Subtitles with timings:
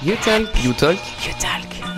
[0.00, 0.64] You Talk.
[0.64, 0.98] You Talk.
[1.26, 1.97] You Talk.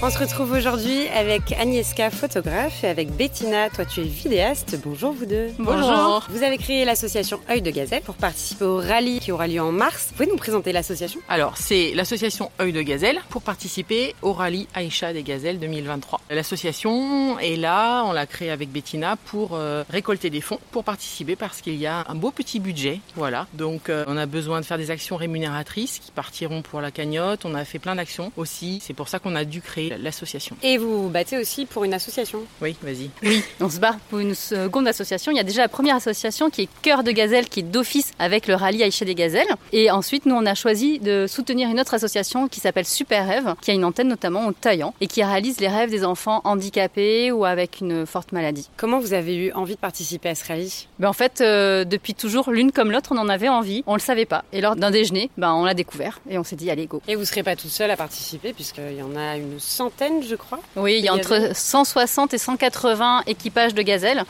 [0.00, 4.78] On se retrouve aujourd'hui avec Agnieszka, photographe, et avec Bettina, toi tu es vidéaste.
[4.84, 5.48] Bonjour vous deux.
[5.58, 6.24] Bonjour.
[6.30, 9.72] Vous avez créé l'association Œil de Gazelle pour participer au rallye qui aura lieu en
[9.72, 10.06] mars.
[10.10, 11.20] Vous pouvez nous présenter l'association?
[11.28, 16.20] Alors, c'est l'association Œil de Gazelle pour participer au rallye Aïcha des Gazelles 2023.
[16.30, 21.34] L'association est là, on l'a créée avec Bettina pour euh, récolter des fonds pour participer
[21.34, 23.00] parce qu'il y a un beau petit budget.
[23.16, 23.48] Voilà.
[23.54, 27.44] Donc, euh, on a besoin de faire des actions rémunératrices qui partiront pour la cagnotte.
[27.44, 28.78] On a fait plein d'actions aussi.
[28.80, 30.56] C'est pour ça qu'on a dû créer l'association.
[30.62, 32.40] Et vous vous battez aussi pour une association.
[32.60, 33.10] Oui, vas-y.
[33.22, 35.32] Oui, on se bat pour une seconde association.
[35.32, 38.12] Il y a déjà la première association qui est Cœur de Gazelle, qui est d'office
[38.18, 39.48] avec le rallye Aïcha des Gazelles.
[39.72, 43.54] Et ensuite, nous, on a choisi de soutenir une autre association qui s'appelle Super Rêve,
[43.60, 47.30] qui a une antenne notamment au Taillan et qui réalise les rêves des enfants handicapés
[47.32, 48.68] ou avec une forte maladie.
[48.76, 50.86] Comment vous avez eu envie de participer à ce rallye?
[50.98, 53.82] Ben, en fait, euh, depuis toujours, l'une comme l'autre, on en avait envie.
[53.86, 54.44] On le savait pas.
[54.52, 57.00] Et lors d'un déjeuner, ben, on l'a découvert et on s'est dit, allez, go.
[57.08, 60.34] Et vous serez pas toute seule à participer puisqu'il y en a une centaine, je
[60.34, 60.58] crois.
[60.76, 64.24] Oui, il y a entre gazelles 160 et 180 équipages de gazelles.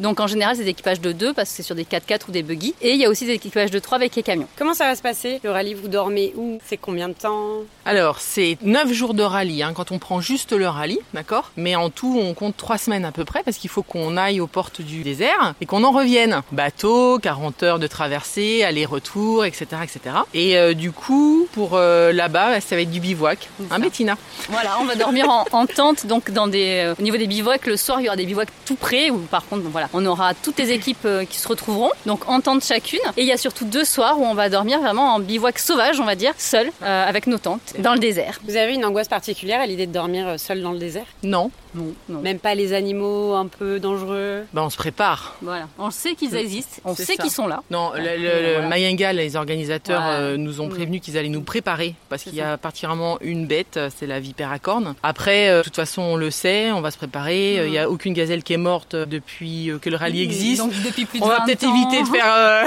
[0.00, 2.32] Donc en général, c'est des équipages de 2 parce que c'est sur des 4x4 ou
[2.32, 2.74] des buggy.
[2.80, 4.48] Et il y a aussi des équipages de 3 avec les camions.
[4.56, 6.58] Comment ça va se passer Le rallye, vous dormez où?
[6.66, 7.58] C'est combien de temps?
[7.84, 11.50] Alors, c'est 9 jours de rallye hein, quand on prend juste le rallye, d'accord?
[11.56, 14.40] Mais en tout, on compte 3 semaines à peu près parce qu'il faut qu'on aille
[14.40, 16.40] aux portes du désert et qu'on en revienne.
[16.52, 19.66] Bateau, 40 heures de traversée, aller-retour, etc.
[19.82, 20.16] etc.
[20.32, 23.50] Et euh, du coup, pour euh, là-bas, ça va être du bivouac.
[23.70, 24.16] Hein, Bettina?
[24.48, 27.66] Voilà, on va dormir en, en tente, donc dans des, euh, au niveau des bivouacs,
[27.66, 30.04] le soir il y aura des bivouacs tout près, où par contre, bon, voilà, on
[30.06, 33.00] aura toutes les équipes euh, qui se retrouveront, donc en tente chacune.
[33.16, 36.00] Et il y a surtout deux soirs où on va dormir vraiment en bivouac sauvage,
[36.00, 38.40] on va dire, seul, euh, avec nos tentes, dans le désert.
[38.46, 41.06] Vous avez une angoisse particulière à l'idée de dormir seul dans le désert?
[41.22, 41.50] Non.
[41.74, 42.20] Non, non.
[42.20, 44.44] Même pas les animaux un peu dangereux?
[44.52, 45.34] Ben, on se prépare.
[45.42, 47.62] Voilà, on sait qu'ils existent, on sait qu'ils sont là.
[47.70, 50.18] Non, le, le- les organisateurs Voilà.
[50.18, 53.78] euh, nous ont prévenu qu'ils allaient nous préparer parce qu'il y a particulièrement une bête,
[53.98, 54.83] c'est la vipère à cornes.
[55.02, 57.58] Après, euh, de toute façon, on le sait, on va se préparer.
[57.58, 60.22] Euh, Il y a aucune gazelle qui est morte euh, depuis euh, que le rallye
[60.22, 60.60] existe.
[60.60, 62.64] Donc depuis plus de on va 20 peut-être éviter de faire euh,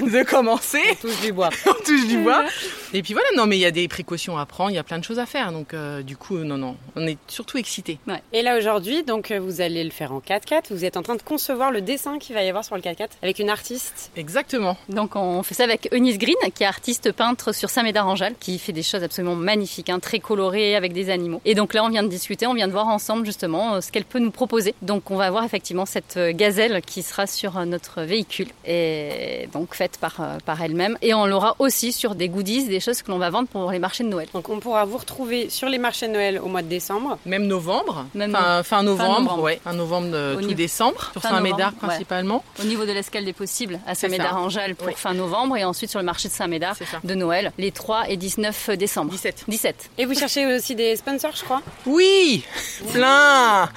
[0.10, 0.82] de commencer.
[1.00, 1.50] Tous du bois.
[1.66, 2.44] on touche du bois.
[2.92, 4.82] Et puis voilà, non, mais il y a des précautions à prendre, il y a
[4.82, 5.52] plein de choses à faire.
[5.52, 7.98] Donc euh, du coup, non, non, on est surtout excités.
[8.32, 10.64] Et là aujourd'hui, donc euh, vous allez le faire en 4x4.
[10.70, 13.10] Vous êtes en train de concevoir le dessin qu'il va y avoir sur le 4x4
[13.22, 14.10] avec une artiste.
[14.16, 14.76] Exactement.
[14.88, 18.72] Donc on fait ça avec Eunice Green, qui est artiste peintre sur Saint-Médard-en-Jalles, qui fait
[18.72, 21.40] des choses absolument magnifiques, hein, très colorées, avec des animaux.
[21.44, 23.92] Et donc là, on vient de discuter, on vient de voir ensemble justement euh, ce
[23.92, 24.74] qu'elle peut nous proposer.
[24.82, 29.98] Donc on va voir effectivement cette gazelle qui sera sur notre véhicule, et donc faite
[30.00, 30.98] par, par elle-même.
[31.02, 33.78] Et on l'aura aussi sur des goodies, des choses que l'on va vendre pour les
[33.78, 34.28] marchés de Noël.
[34.34, 37.18] Donc on pourra vous retrouver sur les marchés de Noël au mois de décembre.
[37.26, 39.42] Même novembre, Même fin, fin novembre, novembre.
[39.42, 41.88] ouais, fin novembre de tout niveau- décembre, sur fin Saint-Médard novembre, ouais.
[41.88, 42.44] principalement.
[42.60, 43.94] Au niveau de l'escale des possibles, à.
[43.94, 44.94] Saint-Médard-en-Jalles pour Oui.
[44.96, 46.98] fin novembre, et ensuite sur le marché de Saint-Médard C'est ça.
[47.04, 49.10] de Noël, les 3 et 19 décembre.
[49.12, 49.44] 17.
[49.48, 49.90] 17.
[49.98, 51.60] Et vous cherchez aussi des sponsors, je crois?
[51.86, 52.44] Oui,
[52.92, 53.68] plein.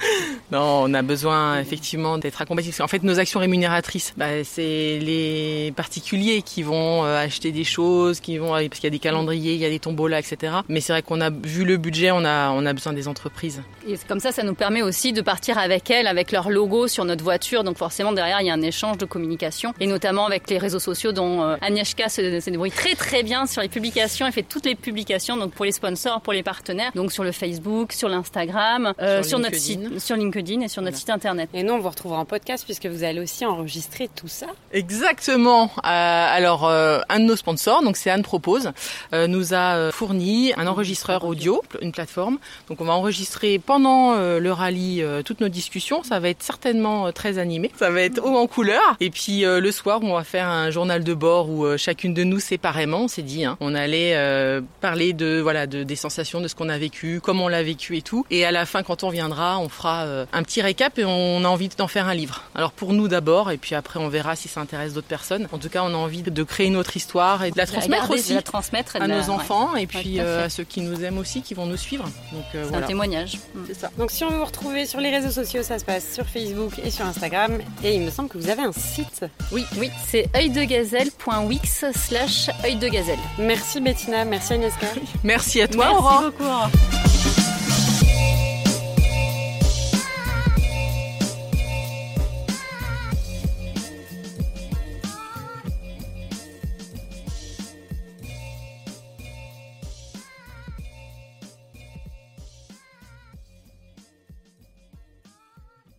[0.50, 2.68] Non, on a besoin effectivement d'être accompagné.
[2.68, 7.64] Parce qu'en fait, nos actions rémunératrices, bah, c'est les particuliers qui vont euh, acheter des
[7.64, 10.52] choses, qui vont parce qu'il y a des calendriers, il y a des tombolas, etc.
[10.68, 13.62] Mais c'est vrai qu'on a vu le budget, on a on a besoin des entreprises.
[13.88, 17.04] Et comme ça, ça nous permet aussi de partir avec elles, avec leur logo sur
[17.04, 17.64] notre voiture.
[17.64, 19.74] Donc forcément, derrière, il y a un échange de communication.
[19.80, 23.46] Et notamment avec les réseaux sociaux dont euh, Agnieszka se, se débrouille très très bien
[23.46, 24.26] sur les publications.
[24.26, 26.92] Elle fait toutes les publications, donc pour les sponsors, pour les partenaires.
[26.94, 30.80] Donc sur le Facebook, sur l'Instagram, euh, Sur sur, notre site, sur LinkedIn et sur
[30.80, 30.98] notre Voilà.
[30.98, 31.50] site internet.
[31.54, 34.46] Et nous, on vous retrouvera en podcast puisque vous allez aussi enregistrer tout ça.
[34.72, 35.70] Exactement.
[35.78, 38.70] Euh, alors, euh, un de nos sponsors, donc c'est Anne Propose,
[39.12, 42.38] nous a euh, fourni un enregistreur audio, une plateforme.
[42.68, 46.02] Donc, on va enregistrer pendant euh, le rallye euh, toutes nos discussions.
[46.02, 47.70] Ça va être certainement euh, très animé.
[47.78, 48.80] Ça va être haut en couleur.
[49.00, 52.14] Et puis euh, le soir, on va faire un journal de bord où euh, chacune
[52.14, 55.96] de nous séparément, on s'est dit, hein, on allait euh, parler de voilà de, des
[55.96, 58.26] sensations, de ce qu'on a vécu, comment on l'a vécu et tout.
[58.30, 61.44] Et à la fin, quand on reviendra, on fera euh, un petit récap et on
[61.44, 62.42] a envie d'en faire un livre.
[62.54, 65.48] Alors pour nous d'abord, et puis après on verra si ça intéresse d'autres personnes.
[65.52, 68.34] En tout cas, on a envie de créer notre histoire et de la transmettre aussi
[68.82, 71.42] transmettre à la- nos enfants et puis à euh, à ceux qui nous aiment aussi,
[71.42, 72.04] qui vont nous suivre.
[72.32, 72.62] Donc euh.
[72.64, 72.84] C'est voilà.
[72.84, 73.38] un témoignage.
[73.66, 73.90] C'est ça.
[73.98, 76.72] Donc si on veut vous retrouver sur les réseaux sociaux, ça se passe sur Facebook
[76.84, 77.58] et sur Instagram.
[77.82, 79.24] Et il me semble que vous avez un site.
[79.52, 83.18] Oui, oui, c'est œildegazelle.wix slash œil de gazelle.
[83.38, 84.86] Merci Bettina, merci Agnieszka.
[85.24, 86.22] Merci à toi, Merci Aurore.
[86.22, 86.44] beaucoup.
[86.44, 87.13] Aurore.